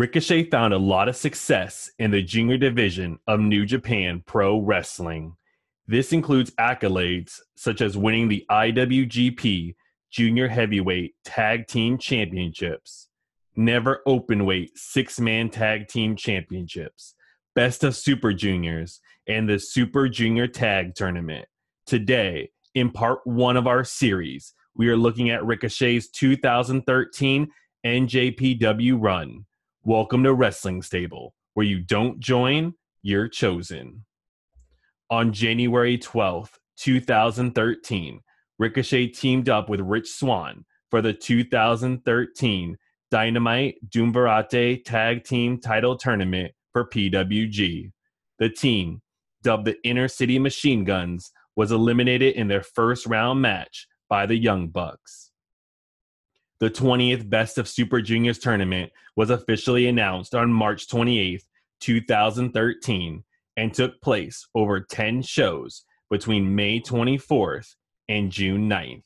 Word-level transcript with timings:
Ricochet 0.00 0.44
found 0.44 0.72
a 0.72 0.78
lot 0.78 1.10
of 1.10 1.16
success 1.16 1.90
in 1.98 2.10
the 2.10 2.22
junior 2.22 2.56
division 2.56 3.18
of 3.26 3.38
New 3.38 3.66
Japan 3.66 4.22
Pro 4.24 4.58
Wrestling. 4.58 5.36
This 5.86 6.14
includes 6.14 6.52
accolades 6.52 7.38
such 7.54 7.82
as 7.82 7.98
winning 7.98 8.26
the 8.26 8.46
IWGP 8.50 9.74
Junior 10.10 10.48
Heavyweight 10.48 11.16
Tag 11.26 11.66
Team 11.66 11.98
Championships, 11.98 13.08
Never 13.56 14.00
Openweight 14.08 14.70
Six 14.74 15.20
Man 15.20 15.50
Tag 15.50 15.86
Team 15.86 16.16
Championships, 16.16 17.14
Best 17.54 17.84
of 17.84 17.94
Super 17.94 18.32
Juniors, 18.32 19.00
and 19.26 19.46
the 19.46 19.58
Super 19.58 20.08
Junior 20.08 20.46
Tag 20.46 20.94
Tournament. 20.94 21.44
Today, 21.84 22.48
in 22.74 22.90
part 22.90 23.18
one 23.24 23.58
of 23.58 23.66
our 23.66 23.84
series, 23.84 24.54
we 24.74 24.88
are 24.88 24.96
looking 24.96 25.28
at 25.28 25.44
Ricochet's 25.44 26.08
2013 26.08 27.48
NJPW 27.84 28.96
run. 28.98 29.44
Welcome 29.84 30.24
to 30.24 30.34
Wrestling 30.34 30.82
Stable, 30.82 31.32
where 31.54 31.64
you 31.64 31.80
don't 31.80 32.20
join, 32.20 32.74
you're 33.00 33.28
chosen. 33.28 34.04
On 35.08 35.32
January 35.32 35.96
12th, 35.96 36.50
2013, 36.76 38.20
Ricochet 38.58 39.06
teamed 39.06 39.48
up 39.48 39.70
with 39.70 39.80
Rich 39.80 40.10
Swann 40.10 40.66
for 40.90 41.00
the 41.00 41.14
2013 41.14 42.76
Dynamite 43.10 43.76
Duumvirate 43.88 44.84
Tag 44.84 45.24
Team 45.24 45.58
Title 45.58 45.96
Tournament 45.96 46.52
for 46.74 46.86
PWG. 46.86 47.90
The 48.38 48.50
team, 48.50 49.00
dubbed 49.42 49.64
the 49.64 49.78
Inner 49.82 50.08
City 50.08 50.38
Machine 50.38 50.84
Guns, 50.84 51.32
was 51.56 51.72
eliminated 51.72 52.34
in 52.34 52.48
their 52.48 52.62
first 52.62 53.06
round 53.06 53.40
match 53.40 53.86
by 54.10 54.26
the 54.26 54.36
Young 54.36 54.68
Bucks. 54.68 55.29
The 56.60 56.70
20th 56.70 57.30
Best 57.30 57.56
of 57.56 57.66
Super 57.66 58.02
Juniors 58.02 58.38
tournament 58.38 58.92
was 59.16 59.30
officially 59.30 59.88
announced 59.88 60.34
on 60.34 60.52
March 60.52 60.88
28, 60.88 61.42
2013, 61.80 63.24
and 63.56 63.72
took 63.72 63.98
place 64.02 64.46
over 64.54 64.80
10 64.80 65.22
shows 65.22 65.84
between 66.10 66.54
May 66.54 66.80
24th 66.80 67.76
and 68.10 68.30
June 68.30 68.68
9th. 68.68 69.02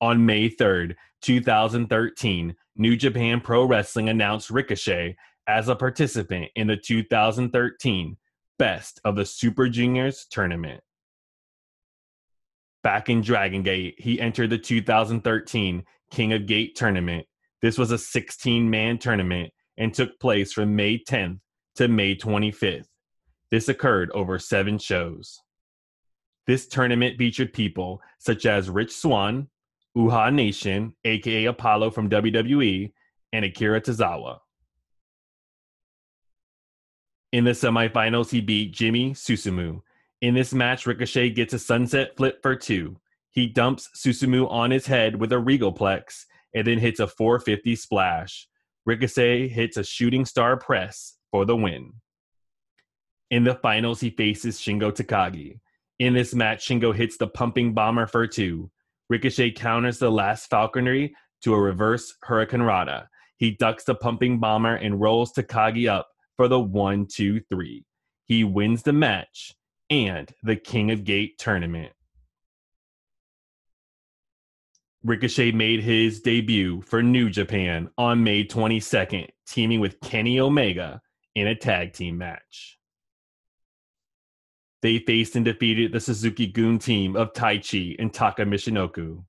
On 0.00 0.24
May 0.24 0.48
3rd, 0.48 0.94
2013, 1.22 2.54
New 2.76 2.96
Japan 2.96 3.40
Pro 3.40 3.64
Wrestling 3.64 4.08
announced 4.08 4.50
Ricochet 4.50 5.16
as 5.48 5.68
a 5.68 5.74
participant 5.74 6.52
in 6.54 6.68
the 6.68 6.76
2013 6.76 8.16
Best 8.60 9.00
of 9.04 9.16
the 9.16 9.24
Super 9.24 9.68
Juniors 9.68 10.26
tournament. 10.30 10.80
Back 12.82 13.08
in 13.08 13.22
Dragon 13.22 13.62
Gate, 13.62 13.96
he 13.98 14.20
entered 14.20 14.50
the 14.50 14.58
2013 14.58 15.84
King 16.10 16.32
of 16.32 16.46
Gate 16.46 16.76
tournament. 16.76 17.26
This 17.60 17.76
was 17.76 17.90
a 17.90 17.98
16 17.98 18.70
man 18.70 18.98
tournament 18.98 19.52
and 19.76 19.92
took 19.92 20.18
place 20.20 20.52
from 20.52 20.76
May 20.76 20.98
10th 20.98 21.40
to 21.76 21.88
May 21.88 22.16
25th. 22.16 22.86
This 23.50 23.68
occurred 23.68 24.10
over 24.12 24.38
seven 24.38 24.78
shows. 24.78 25.40
This 26.46 26.66
tournament 26.66 27.18
featured 27.18 27.52
people 27.52 28.00
such 28.18 28.46
as 28.46 28.70
Rich 28.70 28.94
Swann, 28.94 29.48
Uhaa 29.96 30.32
Nation, 30.32 30.94
aka 31.04 31.46
Apollo 31.46 31.90
from 31.90 32.08
WWE, 32.08 32.92
and 33.32 33.44
Akira 33.44 33.80
Tozawa. 33.80 34.38
In 37.32 37.44
the 37.44 37.50
semifinals, 37.50 38.30
he 38.30 38.40
beat 38.40 38.72
Jimmy 38.72 39.12
Susumu. 39.12 39.82
In 40.20 40.34
this 40.34 40.52
match, 40.52 40.84
Ricochet 40.84 41.30
gets 41.30 41.54
a 41.54 41.60
sunset 41.60 42.16
flip 42.16 42.42
for 42.42 42.56
two. 42.56 42.96
He 43.30 43.46
dumps 43.46 43.88
Susumu 43.96 44.50
on 44.50 44.72
his 44.72 44.86
head 44.86 45.20
with 45.20 45.32
a 45.32 45.36
Regalplex 45.36 46.24
and 46.54 46.66
then 46.66 46.78
hits 46.78 46.98
a 46.98 47.06
450 47.06 47.76
splash. 47.76 48.48
Ricochet 48.84 49.48
hits 49.48 49.76
a 49.76 49.84
shooting 49.84 50.24
star 50.24 50.56
press 50.56 51.18
for 51.30 51.44
the 51.44 51.54
win. 51.54 51.92
In 53.30 53.44
the 53.44 53.54
finals, 53.56 54.00
he 54.00 54.10
faces 54.10 54.58
Shingo 54.58 54.90
Takagi. 54.90 55.60
In 56.00 56.14
this 56.14 56.34
match, 56.34 56.66
Shingo 56.66 56.94
hits 56.94 57.16
the 57.16 57.28
pumping 57.28 57.72
bomber 57.72 58.06
for 58.06 58.26
two. 58.26 58.70
Ricochet 59.08 59.52
counters 59.52 59.98
the 59.98 60.10
last 60.10 60.50
falconry 60.50 61.14
to 61.42 61.54
a 61.54 61.60
reverse 61.60 62.14
hurricane 62.22 62.60
hurricanrana. 62.60 63.06
He 63.36 63.52
ducks 63.52 63.84
the 63.84 63.94
pumping 63.94 64.40
bomber 64.40 64.74
and 64.74 65.00
rolls 65.00 65.32
Takagi 65.32 65.88
up 65.88 66.08
for 66.36 66.48
the 66.48 66.58
one, 66.58 67.06
two, 67.06 67.40
three. 67.48 67.84
He 68.24 68.42
wins 68.42 68.82
the 68.82 68.92
match 68.92 69.54
and 69.90 70.32
the 70.42 70.56
King 70.56 70.90
of 70.90 71.04
Gate 71.04 71.38
tournament. 71.38 71.92
Ricochet 75.04 75.52
made 75.52 75.80
his 75.80 76.20
debut 76.20 76.82
for 76.82 77.02
New 77.02 77.30
Japan 77.30 77.88
on 77.96 78.24
May 78.24 78.44
22nd, 78.44 79.28
teaming 79.46 79.80
with 79.80 80.00
Kenny 80.00 80.40
Omega 80.40 81.00
in 81.34 81.46
a 81.46 81.54
tag 81.54 81.92
team 81.92 82.18
match. 82.18 82.78
They 84.82 84.98
faced 84.98 85.36
and 85.36 85.44
defeated 85.44 85.92
the 85.92 86.00
Suzuki-gun 86.00 86.78
team 86.78 87.16
of 87.16 87.32
Taichi 87.32 87.96
and 87.98 88.12
Taka 88.12 88.42
Michinoku. 88.44 89.24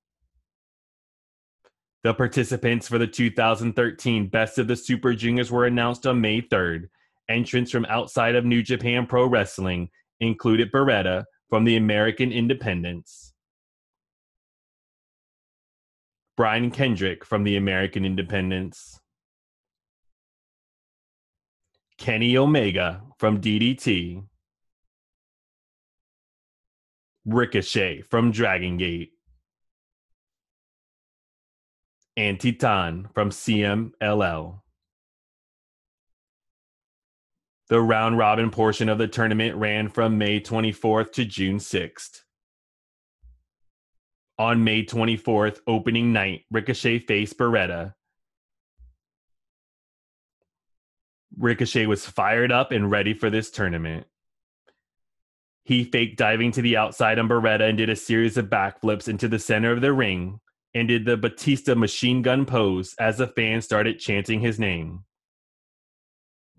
The 2.03 2.13
participants 2.13 2.87
for 2.87 2.97
the 2.97 3.07
2013 3.07 4.27
Best 4.27 4.57
of 4.57 4.67
the 4.67 4.75
Super 4.75 5.13
Juniors 5.13 5.51
were 5.51 5.65
announced 5.65 6.07
on 6.07 6.21
May 6.21 6.41
3rd. 6.41 6.89
Entrants 7.29 7.71
from 7.71 7.85
outside 7.85 8.35
of 8.35 8.45
New 8.45 8.63
Japan 8.63 9.05
Pro 9.05 9.27
Wrestling 9.27 9.89
included 10.19 10.71
Beretta 10.71 11.25
from 11.49 11.63
the 11.63 11.77
American 11.77 12.31
Independence, 12.31 13.33
Brian 16.37 16.71
Kendrick 16.71 17.25
from 17.25 17.43
the 17.43 17.55
American 17.57 18.05
Independence, 18.05 18.99
Kenny 21.97 22.37
Omega 22.37 23.01
from 23.17 23.41
DDT, 23.41 24.23
Ricochet 27.25 28.01
from 28.01 28.31
Dragon 28.31 28.77
Gate, 28.77 29.11
and 32.15 32.39
from 33.13 33.29
CMLL. 33.29 34.61
The 37.69 37.79
round 37.79 38.17
robin 38.17 38.49
portion 38.49 38.89
of 38.89 38.97
the 38.97 39.07
tournament 39.07 39.55
ran 39.55 39.89
from 39.89 40.17
May 40.17 40.41
24th 40.41 41.11
to 41.13 41.25
June 41.25 41.57
6th. 41.57 42.21
On 44.39 44.63
May 44.63 44.83
24th, 44.83 45.59
opening 45.67 46.11
night, 46.11 46.45
Ricochet 46.49 46.99
faced 46.99 47.37
Beretta. 47.37 47.93
Ricochet 51.37 51.85
was 51.85 52.07
fired 52.07 52.51
up 52.51 52.71
and 52.71 52.89
ready 52.89 53.13
for 53.13 53.29
this 53.29 53.51
tournament. 53.51 54.07
He 55.63 55.83
faked 55.83 56.17
diving 56.17 56.51
to 56.53 56.63
the 56.63 56.77
outside 56.77 57.19
on 57.19 57.29
Beretta 57.29 57.69
and 57.69 57.77
did 57.77 57.89
a 57.89 57.95
series 57.95 58.35
of 58.37 58.47
backflips 58.47 59.07
into 59.07 59.27
the 59.27 59.37
center 59.37 59.71
of 59.71 59.81
the 59.81 59.93
ring 59.93 60.39
and 60.73 60.87
did 60.87 61.05
the 61.05 61.17
Batista 61.17 61.75
machine 61.75 62.23
gun 62.23 62.47
pose 62.47 62.95
as 62.97 63.19
the 63.19 63.27
fans 63.27 63.65
started 63.65 63.99
chanting 63.99 64.39
his 64.39 64.59
name. 64.59 65.03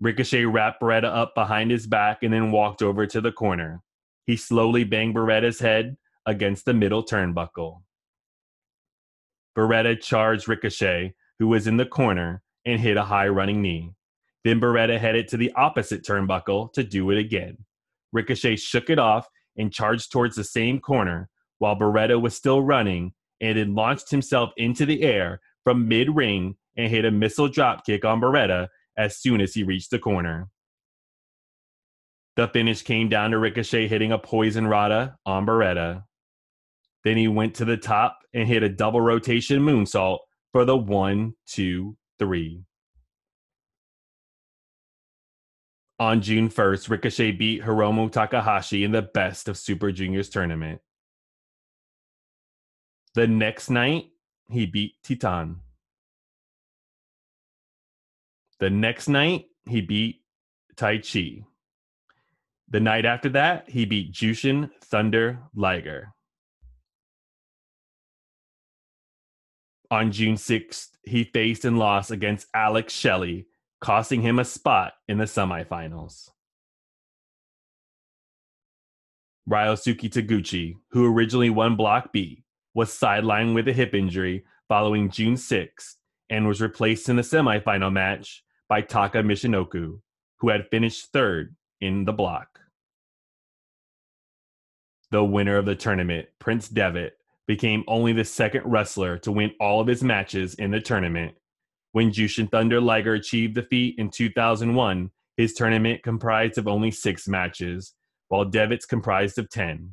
Ricochet 0.01 0.45
wrapped 0.45 0.81
Beretta 0.81 1.05
up 1.05 1.35
behind 1.35 1.69
his 1.69 1.85
back 1.85 2.23
and 2.23 2.33
then 2.33 2.51
walked 2.51 2.81
over 2.81 3.05
to 3.05 3.21
the 3.21 3.31
corner. 3.31 3.83
He 4.25 4.35
slowly 4.35 4.83
banged 4.83 5.13
Beretta's 5.13 5.59
head 5.59 5.95
against 6.25 6.65
the 6.65 6.73
middle 6.73 7.03
turnbuckle. 7.03 7.83
Beretta 9.55 10.01
charged 10.01 10.47
Ricochet, 10.47 11.13
who 11.37 11.47
was 11.47 11.67
in 11.67 11.77
the 11.77 11.85
corner, 11.85 12.41
and 12.65 12.79
hit 12.79 12.97
a 12.97 13.03
high 13.03 13.27
running 13.27 13.61
knee. 13.61 13.91
Then 14.43 14.59
Beretta 14.59 14.97
headed 14.97 15.27
to 15.29 15.37
the 15.37 15.51
opposite 15.53 16.03
turnbuckle 16.03 16.73
to 16.73 16.83
do 16.83 17.11
it 17.11 17.19
again. 17.19 17.57
Ricochet 18.11 18.55
shook 18.55 18.89
it 18.89 18.97
off 18.97 19.27
and 19.55 19.71
charged 19.71 20.11
towards 20.11 20.35
the 20.35 20.43
same 20.43 20.79
corner 20.79 21.29
while 21.59 21.75
Beretta 21.75 22.19
was 22.19 22.35
still 22.35 22.63
running 22.63 23.13
and 23.39 23.57
then 23.57 23.75
launched 23.75 24.09
himself 24.09 24.51
into 24.57 24.85
the 24.85 25.03
air 25.03 25.41
from 25.63 25.87
mid 25.87 26.15
ring 26.15 26.55
and 26.75 26.89
hit 26.89 27.05
a 27.05 27.11
missile 27.11 27.47
drop 27.47 27.85
kick 27.85 28.03
on 28.03 28.19
Beretta 28.19 28.67
as 28.97 29.17
soon 29.17 29.41
as 29.41 29.53
he 29.53 29.63
reached 29.63 29.91
the 29.91 29.99
corner. 29.99 30.49
The 32.35 32.47
finish 32.47 32.81
came 32.81 33.09
down 33.09 33.31
to 33.31 33.37
Ricochet 33.37 33.87
hitting 33.87 34.11
a 34.11 34.17
poison 34.17 34.67
rana 34.67 35.17
on 35.25 35.45
Beretta. 35.45 36.03
Then 37.03 37.17
he 37.17 37.27
went 37.27 37.55
to 37.55 37.65
the 37.65 37.77
top 37.77 38.19
and 38.33 38.47
hit 38.47 38.63
a 38.63 38.69
double 38.69 39.01
rotation 39.01 39.59
moonsault 39.59 40.19
for 40.51 40.65
the 40.65 40.77
one, 40.77 41.33
two, 41.45 41.97
three. 42.19 42.63
On 45.99 46.21
June 46.21 46.49
1st, 46.49 46.89
Ricochet 46.89 47.31
beat 47.33 47.61
Hiromu 47.61 48.11
Takahashi 48.11 48.83
in 48.83 48.91
the 48.91 49.03
Best 49.03 49.47
of 49.47 49.55
Super 49.55 49.91
Juniors 49.91 50.29
tournament. 50.29 50.81
The 53.13 53.27
next 53.27 53.69
night, 53.69 54.05
he 54.49 54.65
beat 54.65 54.95
Titan. 55.03 55.59
The 58.61 58.69
next 58.69 59.07
night, 59.07 59.47
he 59.65 59.81
beat 59.81 60.21
Taichi. 60.75 61.45
The 62.69 62.79
night 62.79 63.05
after 63.05 63.29
that, 63.29 63.67
he 63.67 63.85
beat 63.85 64.13
Jushin 64.13 64.69
Thunder 64.83 65.39
Liger. 65.55 66.13
On 69.89 70.11
June 70.11 70.35
6th, 70.35 70.89
he 71.03 71.23
faced 71.23 71.65
and 71.65 71.79
lost 71.79 72.11
against 72.11 72.49
Alex 72.53 72.93
Shelley, 72.93 73.47
costing 73.79 74.21
him 74.21 74.37
a 74.37 74.45
spot 74.45 74.93
in 75.07 75.17
the 75.17 75.25
semifinals. 75.25 76.29
Ryosuke 79.49 80.11
Taguchi, 80.11 80.75
who 80.91 81.11
originally 81.11 81.49
won 81.49 81.75
Block 81.75 82.13
B, 82.13 82.43
was 82.75 82.91
sidelined 82.91 83.55
with 83.55 83.67
a 83.67 83.73
hip 83.73 83.95
injury 83.95 84.45
following 84.67 85.09
June 85.09 85.33
6th 85.33 85.95
and 86.29 86.47
was 86.47 86.61
replaced 86.61 87.09
in 87.09 87.15
the 87.15 87.23
semifinal 87.23 87.91
match 87.91 88.43
by 88.71 88.79
Taka 88.79 89.17
Michinoku, 89.17 89.99
who 90.39 90.47
had 90.47 90.69
finished 90.69 91.11
third 91.11 91.57
in 91.81 92.05
the 92.05 92.13
block. 92.13 92.61
The 95.09 95.25
winner 95.25 95.57
of 95.57 95.65
the 95.65 95.75
tournament, 95.75 96.29
Prince 96.39 96.69
Devitt, 96.69 97.17
became 97.47 97.83
only 97.85 98.13
the 98.13 98.23
second 98.23 98.63
wrestler 98.63 99.17
to 99.17 99.31
win 99.33 99.51
all 99.59 99.81
of 99.81 99.87
his 99.87 100.05
matches 100.05 100.53
in 100.53 100.71
the 100.71 100.79
tournament. 100.79 101.35
When 101.91 102.13
Jushin 102.13 102.49
Thunder 102.49 102.79
Liger 102.79 103.15
achieved 103.15 103.55
the 103.55 103.63
feat 103.63 103.95
in 103.97 104.09
2001, 104.09 105.11
his 105.35 105.53
tournament 105.53 106.01
comprised 106.01 106.57
of 106.57 106.69
only 106.69 106.91
six 106.91 107.27
matches, 107.27 107.93
while 108.29 108.45
Devitt's 108.45 108.85
comprised 108.85 109.37
of 109.37 109.49
10. 109.49 109.91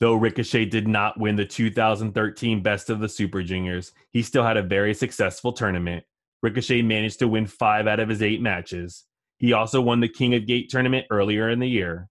Though 0.00 0.14
Ricochet 0.14 0.66
did 0.66 0.86
not 0.86 1.18
win 1.18 1.36
the 1.36 1.44
2013 1.44 2.62
Best 2.62 2.88
of 2.88 3.00
the 3.00 3.08
Super 3.08 3.42
Juniors, 3.42 3.92
he 4.10 4.22
still 4.22 4.44
had 4.44 4.56
a 4.56 4.62
very 4.62 4.94
successful 4.94 5.52
tournament. 5.52 6.04
Ricochet 6.40 6.82
managed 6.82 7.18
to 7.18 7.28
win 7.28 7.46
five 7.46 7.88
out 7.88 7.98
of 7.98 8.08
his 8.08 8.22
eight 8.22 8.40
matches. 8.40 9.04
He 9.38 9.52
also 9.52 9.80
won 9.80 10.00
the 10.00 10.08
King 10.08 10.34
of 10.34 10.46
Gate 10.46 10.68
tournament 10.68 11.06
earlier 11.10 11.50
in 11.50 11.58
the 11.58 11.68
year. 11.68 12.08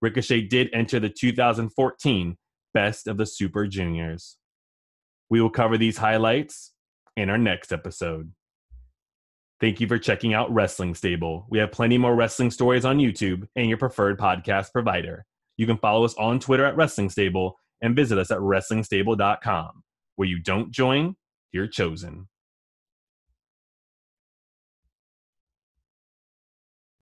Ricochet 0.00 0.42
did 0.42 0.70
enter 0.72 0.98
the 0.98 1.10
2014 1.10 2.36
Best 2.72 3.06
of 3.06 3.18
the 3.18 3.26
Super 3.26 3.66
Juniors. 3.66 4.36
We 5.28 5.40
will 5.40 5.50
cover 5.50 5.76
these 5.76 5.98
highlights 5.98 6.72
in 7.16 7.28
our 7.28 7.38
next 7.38 7.72
episode. 7.72 8.32
Thank 9.60 9.80
you 9.80 9.88
for 9.88 9.98
checking 9.98 10.34
out 10.34 10.52
Wrestling 10.52 10.94
Stable. 10.94 11.46
We 11.48 11.58
have 11.58 11.72
plenty 11.72 11.96
more 11.96 12.14
wrestling 12.14 12.50
stories 12.50 12.84
on 12.84 12.98
YouTube 12.98 13.48
and 13.56 13.68
your 13.68 13.78
preferred 13.78 14.18
podcast 14.18 14.72
provider. 14.72 15.24
You 15.56 15.66
can 15.66 15.78
follow 15.78 16.04
us 16.04 16.14
on 16.14 16.40
Twitter 16.40 16.64
at 16.64 16.76
Wrestling 16.76 17.10
Stable 17.10 17.58
and 17.80 17.96
visit 17.96 18.18
us 18.18 18.30
at 18.30 18.38
WrestlingStable.com. 18.38 19.82
Where 20.16 20.28
you 20.28 20.40
don't 20.40 20.70
join, 20.70 21.16
you're 21.52 21.66
chosen. 21.66 22.28